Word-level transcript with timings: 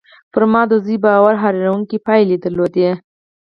پر 0.31 0.43
ما 0.51 0.61
د 0.71 0.73
زوی 0.85 0.97
باور 1.05 1.33
حيرانوونکې 1.43 1.97
پايلې 2.07 2.37
درلودې 2.43 2.89